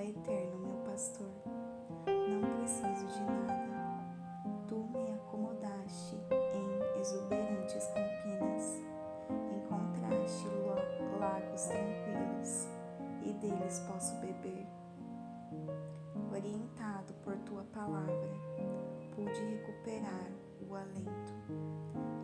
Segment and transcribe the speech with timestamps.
[0.00, 1.30] É eterno, meu pastor,
[2.06, 3.68] não preciso de nada.
[4.66, 6.16] Tu me acomodaste
[6.54, 8.82] em exuberantes campinas,
[9.54, 10.48] encontraste
[11.18, 12.66] lagos tranquilos
[13.22, 14.66] e deles posso beber.
[16.32, 18.30] Orientado por tua palavra,
[19.14, 20.30] pude recuperar
[20.66, 21.34] o alento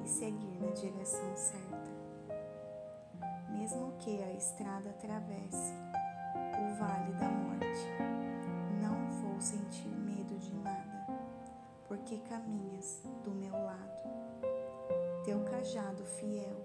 [0.02, 1.90] e seguir na direção certa.
[3.50, 5.74] Mesmo que a estrada atravesse
[12.28, 14.02] caminhas do meu lado.
[15.24, 16.56] Teu cajado fiel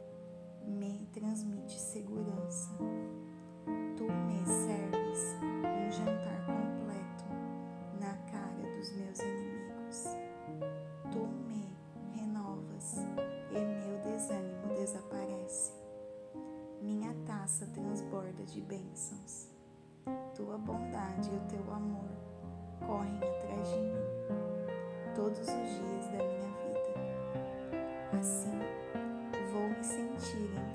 [0.66, 2.72] me transmite segurança.
[3.96, 5.36] Tu me serves
[5.66, 7.26] um jantar completo
[8.00, 10.18] na cara dos meus inimigos.
[11.12, 11.76] Tu me
[12.14, 12.98] renovas
[13.52, 15.74] e meu desânimo desaparece.
[16.82, 19.50] Minha taça transborda de bênçãos.
[20.36, 21.91] Tua bondade e o teu amor
[25.22, 27.00] todos os dias da minha vida.
[28.20, 28.60] Assim,
[29.52, 30.71] vou me sentir em